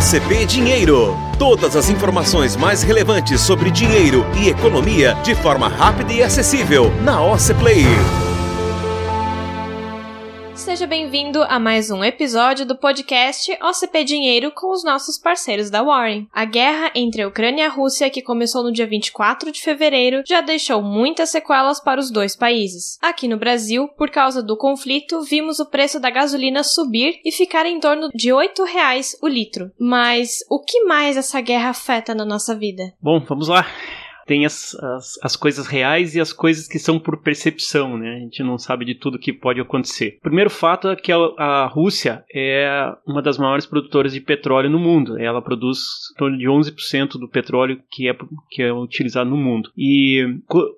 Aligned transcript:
OCP 0.00 0.46
Dinheiro. 0.46 1.14
Todas 1.38 1.76
as 1.76 1.90
informações 1.90 2.56
mais 2.56 2.82
relevantes 2.82 3.42
sobre 3.42 3.70
dinheiro 3.70 4.24
e 4.34 4.48
economia 4.48 5.12
de 5.22 5.34
forma 5.34 5.68
rápida 5.68 6.10
e 6.10 6.22
acessível 6.22 6.90
na 7.02 7.22
OC 7.22 7.52
Play. 7.58 8.29
Seja 10.80 10.88
bem-vindo 10.88 11.42
a 11.42 11.58
mais 11.58 11.90
um 11.90 12.02
episódio 12.02 12.64
do 12.64 12.74
podcast 12.74 13.52
OCP 13.62 14.02
Dinheiro 14.02 14.50
com 14.50 14.72
os 14.72 14.82
nossos 14.82 15.18
parceiros 15.18 15.68
da 15.68 15.82
Warren. 15.82 16.26
A 16.32 16.46
guerra 16.46 16.90
entre 16.94 17.20
a 17.20 17.28
Ucrânia 17.28 17.64
e 17.64 17.66
a 17.66 17.68
Rússia, 17.68 18.08
que 18.08 18.22
começou 18.22 18.62
no 18.62 18.72
dia 18.72 18.86
24 18.86 19.52
de 19.52 19.60
fevereiro, 19.60 20.22
já 20.26 20.40
deixou 20.40 20.80
muitas 20.80 21.28
sequelas 21.28 21.80
para 21.80 22.00
os 22.00 22.10
dois 22.10 22.34
países. 22.34 22.98
Aqui 23.02 23.28
no 23.28 23.36
Brasil, 23.36 23.88
por 23.88 24.08
causa 24.08 24.42
do 24.42 24.56
conflito, 24.56 25.20
vimos 25.20 25.60
o 25.60 25.66
preço 25.66 26.00
da 26.00 26.08
gasolina 26.08 26.64
subir 26.64 27.20
e 27.26 27.30
ficar 27.30 27.66
em 27.66 27.78
torno 27.78 28.08
de 28.14 28.32
R$ 28.32 28.48
8,00 28.48 29.18
o 29.20 29.28
litro. 29.28 29.70
Mas 29.78 30.38
o 30.48 30.58
que 30.64 30.84
mais 30.84 31.14
essa 31.18 31.42
guerra 31.42 31.68
afeta 31.68 32.14
na 32.14 32.24
nossa 32.24 32.54
vida? 32.54 32.94
Bom, 33.02 33.22
vamos 33.28 33.48
lá 33.48 33.66
tem 34.30 34.46
as, 34.46 34.76
as, 34.76 35.18
as, 35.24 35.34
coisas 35.34 35.66
reais 35.66 36.14
e 36.14 36.20
as 36.20 36.32
coisas 36.32 36.68
que 36.68 36.78
são 36.78 37.00
por 37.00 37.20
percepção, 37.20 37.98
né? 37.98 38.14
A 38.14 38.18
gente 38.20 38.44
não 38.44 38.58
sabe 38.58 38.84
de 38.84 38.94
tudo 38.94 39.18
que 39.18 39.32
pode 39.32 39.60
acontecer. 39.60 40.18
O 40.20 40.22
primeiro 40.22 40.48
fato 40.48 40.86
é 40.86 40.94
que 40.94 41.10
a, 41.10 41.16
a 41.36 41.66
Rússia 41.66 42.24
é 42.32 42.94
uma 43.04 43.20
das 43.20 43.38
maiores 43.38 43.66
produtoras 43.66 44.12
de 44.12 44.20
petróleo 44.20 44.70
no 44.70 44.78
mundo. 44.78 45.18
Ela 45.18 45.42
produz 45.42 45.78
em 46.14 46.16
torno 46.16 46.38
de 46.38 46.46
11% 46.46 47.18
do 47.18 47.28
petróleo 47.28 47.80
que 47.90 48.08
é, 48.08 48.16
que 48.48 48.62
é 48.62 48.72
utilizado 48.72 49.28
no 49.28 49.36
mundo. 49.36 49.72
E 49.76 50.24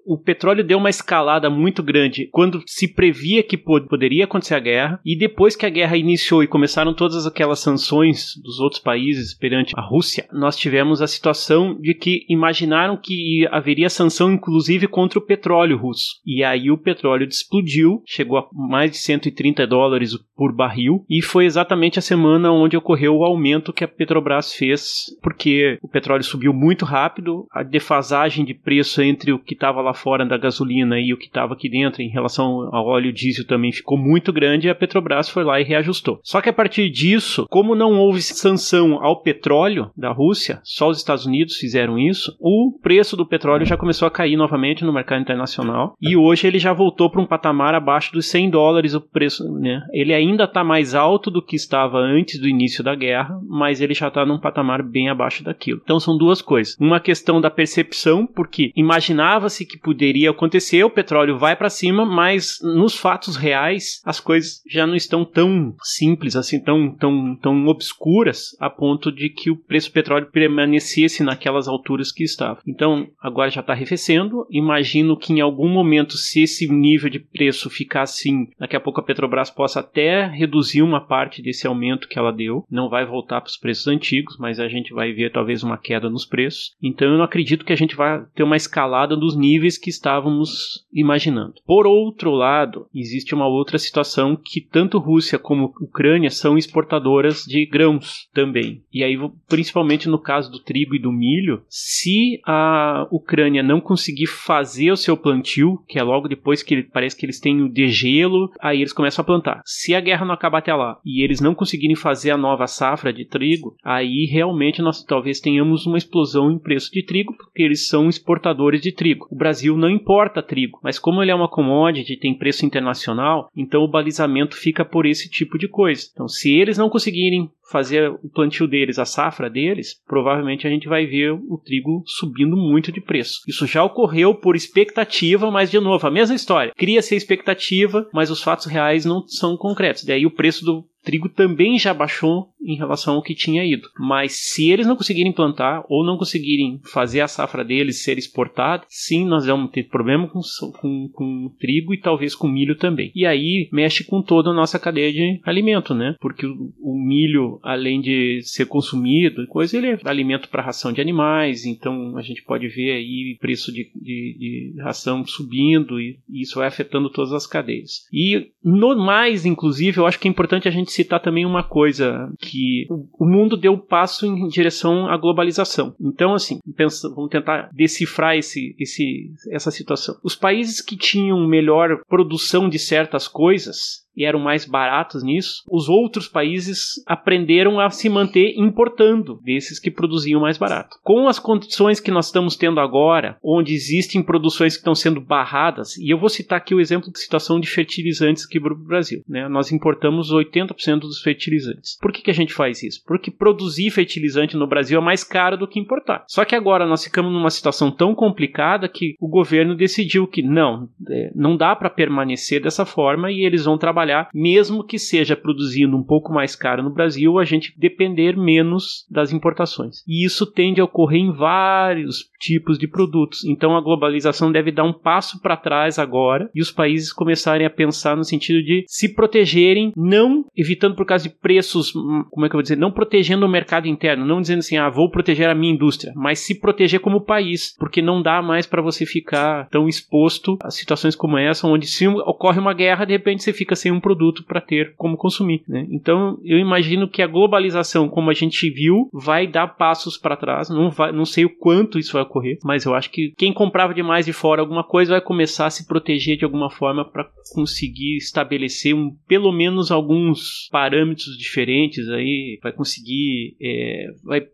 o 0.06 0.16
petróleo 0.16 0.64
deu 0.64 0.78
uma 0.78 0.88
escalada 0.88 1.50
muito 1.50 1.82
grande 1.82 2.30
quando 2.32 2.62
se 2.66 2.88
previa 2.88 3.42
que 3.42 3.58
poderia 3.58 4.24
acontecer 4.24 4.54
a 4.54 4.60
guerra 4.60 5.00
e 5.04 5.14
depois 5.14 5.54
que 5.54 5.66
a 5.66 5.70
guerra 5.70 5.98
iniciou 5.98 6.42
e 6.42 6.48
começaram 6.48 6.94
todas 6.94 7.26
aquelas 7.26 7.58
sanções 7.58 8.34
dos 8.42 8.60
outros 8.60 8.80
países 8.80 9.34
perante 9.34 9.74
a 9.76 9.82
Rússia, 9.82 10.26
nós 10.32 10.56
tivemos 10.56 11.02
a 11.02 11.06
situação 11.06 11.78
de 11.78 11.92
que 11.92 12.24
imaginaram 12.30 12.96
que 12.96 13.41
haveria 13.46 13.90
sanção 13.90 14.32
inclusive 14.32 14.86
contra 14.86 15.18
o 15.18 15.22
petróleo 15.22 15.76
russo. 15.76 16.20
E 16.26 16.42
aí 16.44 16.70
o 16.70 16.78
petróleo 16.78 17.26
explodiu, 17.26 18.02
chegou 18.06 18.38
a 18.38 18.48
mais 18.52 18.90
de 18.90 18.98
130 18.98 19.66
dólares 19.66 20.16
por 20.36 20.52
barril, 20.52 21.04
e 21.08 21.22
foi 21.22 21.44
exatamente 21.44 21.98
a 21.98 22.02
semana 22.02 22.50
onde 22.50 22.76
ocorreu 22.76 23.16
o 23.16 23.24
aumento 23.24 23.72
que 23.72 23.84
a 23.84 23.88
Petrobras 23.88 24.52
fez, 24.52 25.04
porque 25.22 25.78
o 25.82 25.88
petróleo 25.88 26.24
subiu 26.24 26.52
muito 26.52 26.84
rápido, 26.84 27.46
a 27.52 27.62
defasagem 27.62 28.44
de 28.44 28.54
preço 28.54 29.00
entre 29.02 29.32
o 29.32 29.38
que 29.38 29.54
estava 29.54 29.80
lá 29.80 29.94
fora 29.94 30.24
da 30.24 30.36
gasolina 30.36 30.98
e 30.98 31.12
o 31.12 31.16
que 31.16 31.26
estava 31.26 31.54
aqui 31.54 31.68
dentro 31.68 32.02
em 32.02 32.08
relação 32.08 32.68
ao 32.74 32.86
óleo 32.86 33.12
diesel 33.12 33.46
também 33.46 33.72
ficou 33.72 33.96
muito 33.96 34.32
grande 34.32 34.66
e 34.66 34.70
a 34.70 34.74
Petrobras 34.74 35.28
foi 35.28 35.44
lá 35.44 35.60
e 35.60 35.64
reajustou. 35.64 36.20
Só 36.22 36.40
que 36.40 36.48
a 36.48 36.52
partir 36.52 36.90
disso, 36.90 37.46
como 37.48 37.74
não 37.74 37.98
houve 37.98 38.20
sanção 38.22 39.02
ao 39.02 39.22
petróleo 39.22 39.90
da 39.96 40.10
Rússia, 40.10 40.60
só 40.64 40.88
os 40.88 40.98
Estados 40.98 41.26
Unidos 41.26 41.56
fizeram 41.56 41.98
isso, 41.98 42.36
o 42.40 42.78
preço 42.82 43.16
do 43.16 43.26
petróleo 43.32 43.64
já 43.64 43.78
começou 43.78 44.06
a 44.06 44.10
cair 44.10 44.36
novamente 44.36 44.84
no 44.84 44.92
mercado 44.92 45.22
internacional 45.22 45.96
e 45.98 46.14
hoje 46.14 46.46
ele 46.46 46.58
já 46.58 46.74
voltou 46.74 47.08
para 47.08 47.22
um 47.22 47.26
patamar 47.26 47.74
abaixo 47.74 48.12
dos 48.12 48.26
100 48.26 48.50
dólares 48.50 48.92
o 48.92 49.00
preço, 49.00 49.50
né? 49.58 49.80
Ele 49.90 50.12
ainda 50.12 50.44
está 50.44 50.62
mais 50.62 50.94
alto 50.94 51.30
do 51.30 51.40
que 51.40 51.56
estava 51.56 51.96
antes 51.96 52.38
do 52.38 52.46
início 52.46 52.84
da 52.84 52.94
guerra, 52.94 53.40
mas 53.48 53.80
ele 53.80 53.94
já 53.94 54.08
está 54.08 54.26
num 54.26 54.38
patamar 54.38 54.82
bem 54.82 55.08
abaixo 55.08 55.42
daquilo. 55.42 55.80
Então 55.82 55.98
são 55.98 56.18
duas 56.18 56.42
coisas. 56.42 56.76
Uma 56.78 57.00
questão 57.00 57.40
da 57.40 57.48
percepção, 57.48 58.26
porque 58.26 58.70
imaginava-se 58.76 59.64
que 59.64 59.78
poderia 59.78 60.28
acontecer, 60.28 60.84
o 60.84 60.90
petróleo 60.90 61.38
vai 61.38 61.56
para 61.56 61.70
cima, 61.70 62.04
mas 62.04 62.58
nos 62.62 62.98
fatos 62.98 63.34
reais 63.34 64.02
as 64.04 64.20
coisas 64.20 64.60
já 64.68 64.86
não 64.86 64.94
estão 64.94 65.24
tão 65.24 65.74
simples 65.82 66.36
assim, 66.36 66.62
tão 66.62 66.94
tão 66.94 67.34
tão 67.36 67.66
obscuras 67.66 68.54
a 68.60 68.68
ponto 68.68 69.10
de 69.10 69.30
que 69.30 69.50
o 69.50 69.56
preço 69.56 69.88
do 69.88 69.94
petróleo 69.94 70.28
permanecesse 70.30 71.22
naquelas 71.22 71.66
alturas 71.66 72.12
que 72.12 72.24
estava. 72.24 72.60
Então 72.68 73.06
agora 73.22 73.50
já 73.50 73.60
está 73.60 73.72
arrefecendo. 73.72 74.46
Imagino 74.50 75.16
que 75.16 75.32
em 75.32 75.40
algum 75.40 75.68
momento, 75.68 76.16
se 76.16 76.42
esse 76.42 76.68
nível 76.68 77.08
de 77.08 77.18
preço 77.18 77.70
ficar 77.70 78.02
assim, 78.02 78.48
daqui 78.58 78.74
a 78.74 78.80
pouco 78.80 79.00
a 79.00 79.02
Petrobras 79.02 79.50
possa 79.50 79.80
até 79.80 80.26
reduzir 80.26 80.82
uma 80.82 81.00
parte 81.00 81.40
desse 81.40 81.66
aumento 81.66 82.08
que 82.08 82.18
ela 82.18 82.32
deu. 82.32 82.64
Não 82.70 82.88
vai 82.88 83.06
voltar 83.06 83.40
para 83.40 83.48
os 83.48 83.56
preços 83.56 83.86
antigos, 83.86 84.36
mas 84.38 84.58
a 84.58 84.68
gente 84.68 84.92
vai 84.92 85.12
ver 85.12 85.30
talvez 85.30 85.62
uma 85.62 85.78
queda 85.78 86.10
nos 86.10 86.26
preços. 86.26 86.74
Então 86.82 87.08
eu 87.08 87.16
não 87.16 87.24
acredito 87.24 87.64
que 87.64 87.72
a 87.72 87.76
gente 87.76 87.94
vai 87.94 88.24
ter 88.34 88.42
uma 88.42 88.56
escalada 88.56 89.16
dos 89.16 89.36
níveis 89.36 89.78
que 89.78 89.90
estávamos 89.90 90.84
imaginando. 90.92 91.54
Por 91.66 91.86
outro 91.86 92.30
lado, 92.30 92.86
existe 92.94 93.34
uma 93.34 93.46
outra 93.46 93.78
situação 93.78 94.36
que 94.36 94.60
tanto 94.60 94.98
Rússia 94.98 95.38
como 95.38 95.72
Ucrânia 95.80 96.30
são 96.30 96.56
exportadoras 96.58 97.44
de 97.44 97.64
grãos 97.66 98.28
também. 98.32 98.82
E 98.92 99.04
aí, 99.04 99.16
principalmente 99.48 100.08
no 100.08 100.18
caso 100.18 100.50
do 100.50 100.58
trigo 100.58 100.94
e 100.94 100.98
do 100.98 101.12
milho, 101.12 101.62
se 101.68 102.40
a 102.44 103.06
Ucrânia 103.16 103.62
não 103.62 103.80
conseguir 103.80 104.26
fazer 104.26 104.90
o 104.90 104.96
seu 104.96 105.16
plantio, 105.16 105.82
que 105.88 105.98
é 105.98 106.02
logo 106.02 106.28
depois 106.28 106.62
que 106.62 106.82
parece 106.82 107.16
que 107.16 107.26
eles 107.26 107.40
têm 107.40 107.62
o 107.62 107.68
degelo, 107.68 108.50
aí 108.60 108.80
eles 108.80 108.92
começam 108.92 109.22
a 109.22 109.26
plantar. 109.26 109.62
Se 109.64 109.94
a 109.94 110.00
guerra 110.00 110.24
não 110.24 110.34
acabar 110.34 110.58
até 110.58 110.74
lá 110.74 110.98
e 111.04 111.22
eles 111.22 111.40
não 111.40 111.54
conseguirem 111.54 111.96
fazer 111.96 112.30
a 112.30 112.36
nova 112.36 112.66
safra 112.66 113.12
de 113.12 113.24
trigo, 113.24 113.76
aí 113.84 114.26
realmente 114.30 114.82
nós 114.82 115.04
talvez 115.04 115.40
tenhamos 115.40 115.86
uma 115.86 115.98
explosão 115.98 116.50
em 116.50 116.58
preço 116.58 116.90
de 116.90 117.04
trigo, 117.04 117.36
porque 117.36 117.62
eles 117.62 117.88
são 117.88 118.08
exportadores 118.08 118.80
de 118.80 118.92
trigo. 118.92 119.26
O 119.30 119.36
Brasil 119.36 119.76
não 119.76 119.90
importa 119.90 120.42
trigo, 120.42 120.78
mas 120.82 120.98
como 120.98 121.22
ele 121.22 121.30
é 121.30 121.34
uma 121.34 121.48
commodity, 121.48 122.16
tem 122.16 122.36
preço 122.36 122.64
internacional, 122.64 123.48
então 123.56 123.82
o 123.82 123.90
balizamento 123.90 124.56
fica 124.56 124.84
por 124.84 125.06
esse 125.06 125.30
tipo 125.30 125.58
de 125.58 125.68
coisa. 125.68 126.08
Então, 126.12 126.28
se 126.28 126.52
eles 126.52 126.78
não 126.78 126.88
conseguirem 126.88 127.50
fazer 127.72 128.10
o 128.10 128.28
plantio 128.28 128.68
deles, 128.68 128.98
a 128.98 129.04
safra 129.04 129.48
deles, 129.50 129.94
provavelmente 130.06 130.66
a 130.66 130.70
gente 130.70 130.88
vai 130.88 131.06
ver 131.06 131.32
o 131.32 131.58
trigo 131.64 132.04
subindo 132.06 132.56
muito 132.56 132.92
de 132.92 133.00
preço. 133.00 133.40
Isso 133.48 133.66
já 133.66 133.82
ocorreu 133.82 134.34
por 134.34 134.54
expectativa, 134.54 135.50
mas 135.50 135.70
de 135.70 135.80
novo, 135.80 136.06
a 136.06 136.10
mesma 136.10 136.36
história. 136.36 136.72
Cria-se 136.76 137.14
a 137.14 137.16
expectativa, 137.16 138.08
mas 138.12 138.30
os 138.30 138.42
fatos 138.42 138.66
reais 138.66 139.04
não 139.04 139.26
são 139.26 139.56
concretos. 139.56 140.04
Daí 140.04 140.26
o 140.26 140.30
preço 140.30 140.64
do 140.64 140.84
trigo 141.02 141.28
também 141.28 141.78
já 141.78 141.92
baixou 141.92 142.48
em 142.64 142.76
relação 142.76 143.14
ao 143.14 143.22
que 143.22 143.34
tinha 143.34 143.64
ido. 143.64 143.88
Mas 143.98 144.32
se 144.32 144.70
eles 144.70 144.86
não 144.86 144.96
conseguirem 144.96 145.32
plantar 145.32 145.84
ou 145.88 146.04
não 146.04 146.16
conseguirem 146.16 146.80
fazer 146.92 147.20
a 147.20 147.28
safra 147.28 147.64
deles 147.64 148.02
ser 148.02 148.18
exportada, 148.18 148.84
sim, 148.88 149.26
nós 149.26 149.46
vamos 149.46 149.70
ter 149.70 149.84
problema 149.84 150.28
com, 150.28 150.40
com, 150.80 151.08
com 151.12 151.54
trigo 151.58 151.92
e 151.92 152.00
talvez 152.00 152.34
com 152.34 152.48
milho 152.48 152.76
também. 152.76 153.10
E 153.14 153.26
aí 153.26 153.68
mexe 153.72 154.04
com 154.04 154.22
toda 154.22 154.50
a 154.50 154.54
nossa 154.54 154.78
cadeia 154.78 155.12
de 155.12 155.40
alimento, 155.44 155.94
né? 155.94 156.16
Porque 156.20 156.46
o, 156.46 156.72
o 156.80 156.96
milho, 156.96 157.58
além 157.62 158.00
de 158.00 158.40
ser 158.42 158.66
consumido, 158.66 159.46
coisa, 159.48 159.76
ele 159.76 159.88
é 159.88 159.98
alimento 160.04 160.48
para 160.48 160.62
ração 160.62 160.92
de 160.92 161.00
animais, 161.00 161.66
então 161.66 162.16
a 162.16 162.22
gente 162.22 162.42
pode 162.42 162.68
ver 162.68 162.92
aí 162.92 163.36
preço 163.40 163.72
de, 163.72 163.90
de, 163.94 164.36
de 164.38 164.82
ração 164.82 165.26
subindo 165.26 166.00
e, 166.00 166.18
e 166.30 166.42
isso 166.42 166.58
vai 166.58 166.68
afetando 166.68 167.10
todas 167.10 167.32
as 167.32 167.46
cadeias. 167.46 168.06
E 168.12 168.50
no 168.62 168.92
mais, 168.96 169.44
inclusive, 169.44 169.98
eu 169.98 170.06
acho 170.06 170.18
que 170.18 170.28
é 170.28 170.30
importante 170.30 170.68
a 170.68 170.70
gente 170.70 170.91
citar 170.92 171.20
também 171.20 171.44
uma 171.44 171.62
coisa 171.62 172.32
que 172.38 172.86
o 172.88 173.24
mundo 173.24 173.56
deu 173.56 173.76
passo 173.78 174.26
em 174.26 174.48
direção 174.48 175.06
à 175.06 175.16
globalização. 175.16 175.94
Então, 176.00 176.34
assim, 176.34 176.58
pensa, 176.76 177.08
vamos 177.14 177.30
tentar 177.30 177.70
decifrar 177.72 178.36
esse, 178.36 178.74
esse, 178.78 179.32
essa 179.50 179.70
situação. 179.70 180.16
Os 180.22 180.36
países 180.36 180.80
que 180.80 180.96
tinham 180.96 181.46
melhor 181.46 182.02
produção 182.08 182.68
de 182.68 182.78
certas 182.78 183.26
coisas 183.28 184.01
e 184.16 184.24
eram 184.24 184.38
mais 184.38 184.64
baratos 184.64 185.22
nisso, 185.22 185.62
os 185.70 185.88
outros 185.88 186.28
países 186.28 187.02
aprenderam 187.06 187.80
a 187.80 187.90
se 187.90 188.08
manter 188.08 188.54
importando 188.56 189.40
desses 189.42 189.78
que 189.78 189.90
produziam 189.90 190.40
mais 190.40 190.58
barato. 190.58 190.98
Com 191.02 191.28
as 191.28 191.38
condições 191.38 192.00
que 192.00 192.10
nós 192.10 192.26
estamos 192.26 192.56
tendo 192.56 192.80
agora, 192.80 193.36
onde 193.42 193.74
existem 193.74 194.22
produções 194.22 194.74
que 194.74 194.80
estão 194.80 194.94
sendo 194.94 195.20
barradas, 195.20 195.96
e 195.96 196.12
eu 196.12 196.18
vou 196.18 196.28
citar 196.28 196.58
aqui 196.58 196.74
o 196.74 196.80
exemplo 196.80 197.10
de 197.10 197.18
situação 197.18 197.58
de 197.58 197.68
fertilizantes 197.68 198.44
aqui 198.44 198.60
para 198.60 198.72
o 198.72 198.76
Brasil. 198.76 199.22
Né? 199.28 199.48
Nós 199.48 199.72
importamos 199.72 200.32
80% 200.32 201.00
dos 201.00 201.20
fertilizantes. 201.20 201.98
Por 202.00 202.12
que, 202.12 202.22
que 202.22 202.30
a 202.30 202.34
gente 202.34 202.52
faz 202.52 202.82
isso? 202.82 203.02
Porque 203.06 203.30
produzir 203.30 203.90
fertilizante 203.90 204.56
no 204.56 204.66
Brasil 204.66 205.00
é 205.00 205.04
mais 205.04 205.24
caro 205.24 205.56
do 205.56 205.68
que 205.68 205.80
importar. 205.80 206.24
Só 206.28 206.44
que 206.44 206.54
agora 206.54 206.86
nós 206.86 207.04
ficamos 207.04 207.32
numa 207.32 207.50
situação 207.50 207.90
tão 207.90 208.14
complicada 208.14 208.88
que 208.88 209.14
o 209.20 209.28
governo 209.28 209.74
decidiu 209.74 210.26
que 210.26 210.42
não, 210.42 210.88
é, 211.08 211.30
não 211.34 211.56
dá 211.56 211.74
para 211.74 211.90
permanecer 211.90 212.62
dessa 212.62 212.84
forma 212.84 213.30
e 213.30 213.44
eles 213.44 213.64
vão 213.64 213.78
trabalhar 213.78 214.01
trabalhar, 214.02 214.28
mesmo 214.34 214.84
que 214.84 214.98
seja 214.98 215.36
produzindo 215.36 215.96
um 215.96 216.02
pouco 216.02 216.32
mais 216.32 216.56
caro 216.56 216.82
no 216.82 216.92
Brasil, 216.92 217.38
a 217.38 217.44
gente 217.44 217.72
depender 217.78 218.36
menos 218.36 219.06
das 219.10 219.32
importações. 219.32 220.02
E 220.06 220.26
isso 220.26 220.44
tende 220.46 220.80
a 220.80 220.84
ocorrer 220.84 221.20
em 221.20 221.32
vários 221.32 222.30
tipos 222.40 222.78
de 222.78 222.88
produtos. 222.88 223.44
Então 223.44 223.76
a 223.76 223.80
globalização 223.80 224.50
deve 224.50 224.72
dar 224.72 224.84
um 224.84 224.92
passo 224.92 225.40
para 225.40 225.56
trás 225.56 225.98
agora 225.98 226.50
e 226.54 226.60
os 226.60 226.70
países 226.70 227.12
começarem 227.12 227.66
a 227.66 227.70
pensar 227.70 228.16
no 228.16 228.24
sentido 228.24 228.62
de 228.62 228.84
se 228.86 229.14
protegerem, 229.14 229.92
não 229.96 230.44
evitando 230.56 230.96
por 230.96 231.06
causa 231.06 231.28
de 231.28 231.34
preços, 231.34 231.94
hum, 231.94 232.24
como 232.30 232.44
é 232.44 232.48
que 232.48 232.54
eu 232.54 232.58
vou 232.58 232.62
dizer, 232.62 232.76
não 232.76 232.90
protegendo 232.90 233.46
o 233.46 233.48
mercado 233.48 233.86
interno, 233.86 234.26
não 234.26 234.40
dizendo 234.40 234.58
assim, 234.58 234.76
ah, 234.76 234.90
vou 234.90 235.10
proteger 235.10 235.48
a 235.48 235.54
minha 235.54 235.72
indústria, 235.72 236.12
mas 236.16 236.40
se 236.40 236.58
proteger 236.58 237.00
como 237.00 237.24
país, 237.24 237.74
porque 237.78 238.02
não 238.02 238.22
dá 238.22 238.42
mais 238.42 238.66
para 238.66 238.82
você 238.82 239.06
ficar 239.06 239.68
tão 239.68 239.88
exposto 239.88 240.58
a 240.62 240.70
situações 240.70 241.14
como 241.14 241.38
essa, 241.38 241.66
onde 241.66 241.86
se 241.86 242.08
ocorre 242.08 242.58
uma 242.58 242.74
guerra, 242.74 243.04
de 243.04 243.12
repente 243.12 243.42
você 243.42 243.52
fica 243.52 243.76
sem 243.76 243.91
um 243.92 244.00
produto 244.00 244.44
para 244.44 244.60
ter 244.60 244.94
como 244.96 245.16
consumir. 245.16 245.62
Né? 245.68 245.86
Então, 245.90 246.38
eu 246.44 246.58
imagino 246.58 247.08
que 247.08 247.22
a 247.22 247.26
globalização, 247.26 248.08
como 248.08 248.30
a 248.30 248.34
gente 248.34 248.68
viu, 248.70 249.08
vai 249.12 249.46
dar 249.46 249.68
passos 249.68 250.16
para 250.16 250.36
trás. 250.36 250.68
Não, 250.68 250.90
vai, 250.90 251.12
não 251.12 251.24
sei 251.24 251.44
o 251.44 251.56
quanto 251.56 251.98
isso 251.98 252.12
vai 252.12 252.22
ocorrer, 252.22 252.58
mas 252.64 252.84
eu 252.84 252.94
acho 252.94 253.10
que 253.10 253.32
quem 253.36 253.52
comprava 253.52 253.94
demais 253.94 254.26
de 254.26 254.32
fora 254.32 254.60
alguma 254.60 254.84
coisa 254.84 255.12
vai 255.12 255.20
começar 255.20 255.66
a 255.66 255.70
se 255.70 255.86
proteger 255.86 256.36
de 256.36 256.44
alguma 256.44 256.70
forma 256.70 257.04
para 257.04 257.28
conseguir 257.52 258.16
estabelecer 258.16 258.94
um, 258.94 259.14
pelo 259.26 259.52
menos 259.52 259.90
alguns 259.90 260.68
parâmetros 260.70 261.36
diferentes 261.36 262.08
aí, 262.08 262.58
vai 262.62 262.72
conseguir, 262.72 263.56
é, 263.60 264.06
vai, 264.22 264.46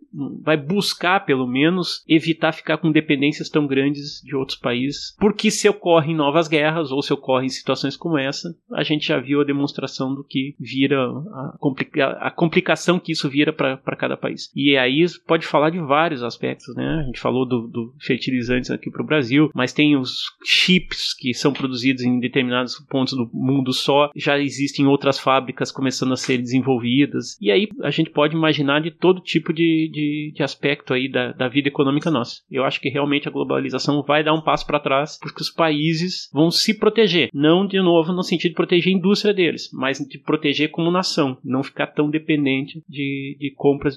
vai 0.43 0.57
buscar 0.57 1.25
pelo 1.25 1.47
menos 1.47 2.03
evitar 2.09 2.53
ficar 2.53 2.79
com 2.79 2.91
dependências 2.91 3.49
tão 3.49 3.67
grandes 3.67 4.21
de 4.25 4.35
outros 4.35 4.59
países, 4.59 5.15
porque 5.19 5.51
se 5.51 5.69
ocorrem 5.69 6.15
novas 6.15 6.49
guerras 6.49 6.91
ou 6.91 7.03
se 7.03 7.13
ocorrem 7.13 7.49
situações 7.49 7.97
como 7.97 8.19
essa, 8.19 8.55
a 8.73 8.83
gente 8.83 9.07
já 9.07 9.21
viu 9.21 9.28
a 9.37 9.45
demonstração 9.45 10.15
do 10.15 10.25
que 10.25 10.55
vira 10.59 11.01
a, 11.01 11.57
complica 11.59 12.11
a 12.21 12.31
complicação 12.31 12.99
que 12.99 13.13
isso 13.13 13.29
vira 13.29 13.53
para 13.53 13.97
cada 13.97 14.17
país. 14.17 14.51
E 14.55 14.77
aí 14.77 15.05
pode 15.27 15.47
falar 15.47 15.71
de 15.71 15.79
vários 15.79 16.23
aspectos, 16.23 16.75
né? 16.75 17.01
A 17.03 17.07
gente 17.07 17.21
falou 17.21 17.47
do, 17.47 17.67
do 17.67 17.95
fertilizantes 18.01 18.71
aqui 18.71 18.91
para 18.91 19.03
o 19.03 19.07
Brasil, 19.07 19.51
mas 19.55 19.73
tem 19.73 19.97
os 19.97 20.25
chips 20.45 21.15
que 21.15 21.35
são 21.35 21.53
produzidos 21.53 22.03
em 22.03 22.19
determinados 22.19 22.79
pontos 22.89 23.15
do 23.15 23.29
mundo 23.33 23.73
só, 23.73 24.11
já 24.15 24.39
existem 24.39 24.87
outras 24.87 25.19
fábricas 25.19 25.73
começando 25.73 26.13
a 26.13 26.17
ser 26.17 26.39
desenvolvidas, 26.39 27.37
e 27.41 27.51
aí 27.51 27.69
a 27.83 27.91
gente 27.91 28.11
pode 28.11 28.35
imaginar 28.35 28.81
de 28.81 28.91
todo 28.91 29.21
tipo 29.21 29.53
de, 29.53 29.91
de, 29.93 30.33
de 30.35 30.43
aspecto 30.43 30.93
aí 30.95 31.11
da, 31.11 31.33
da 31.33 31.49
vida 31.49 31.69
econômica 31.69 32.11
nossa. 32.11 32.41
Eu 32.51 32.65
acho 32.65 32.81
que 32.81 32.89
realmente 32.89 33.29
a 33.29 33.31
globalização 33.31 34.03
vai 34.03 34.23
dar 34.23 34.35
um 34.35 34.41
passo 34.41 34.67
para 34.67 34.81
trás, 34.81 35.19
porque 35.21 35.43
os 35.43 35.51
países 35.51 36.29
vão 36.33 36.51
se 36.51 36.79
proteger, 36.79 37.31
não 37.33 37.67
de 37.67 37.81
novo 37.81 38.13
no 38.13 38.23
sentido 38.23 38.51
de 38.51 38.57
proteger 38.57 38.93
a 38.93 38.97
indústria 38.97 39.18
deles, 39.35 39.71
mas 39.73 39.99
de 39.99 40.19
proteger 40.19 40.71
como 40.71 40.91
nação, 40.91 41.39
não 41.45 41.63
ficar 41.63 41.89
tão 41.89 42.11
dependente 42.11 42.83
de, 42.89 43.37
de 43.39 43.53
compras 43.57 43.97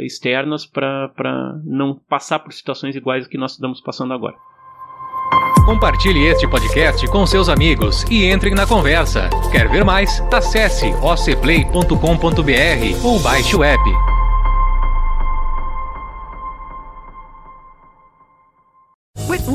externas 0.00 0.66
para 0.66 1.60
não 1.64 1.94
passar 1.94 2.38
por 2.38 2.52
situações 2.52 2.96
iguais 2.96 3.26
que 3.26 3.38
nós 3.38 3.52
estamos 3.52 3.80
passando 3.80 4.14
agora. 4.14 4.36
Compartilhe 5.64 6.26
este 6.26 6.48
podcast 6.48 7.06
com 7.08 7.26
seus 7.26 7.48
amigos 7.48 8.04
e 8.10 8.24
entre 8.24 8.50
na 8.50 8.66
conversa. 8.66 9.28
Quer 9.52 9.68
ver 9.68 9.84
mais? 9.84 10.20
Acesse 10.32 10.86
ocplay.com.br 11.02 13.04
ou 13.04 13.20
baixe 13.20 13.54
o 13.54 13.62
app. 13.62 14.07